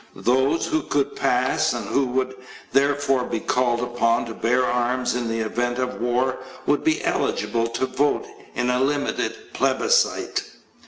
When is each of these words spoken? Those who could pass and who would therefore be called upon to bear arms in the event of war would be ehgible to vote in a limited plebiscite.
Those 0.15 0.65
who 0.65 0.81
could 0.81 1.15
pass 1.15 1.73
and 1.73 1.85
who 1.85 2.07
would 2.07 2.33
therefore 2.73 3.23
be 3.23 3.39
called 3.39 3.81
upon 3.81 4.25
to 4.25 4.33
bear 4.33 4.65
arms 4.65 5.13
in 5.13 5.27
the 5.27 5.41
event 5.41 5.77
of 5.77 6.01
war 6.01 6.39
would 6.65 6.83
be 6.83 6.95
ehgible 7.01 7.71
to 7.75 7.85
vote 7.85 8.25
in 8.55 8.71
a 8.71 8.81
limited 8.81 9.53
plebiscite. 9.53 10.53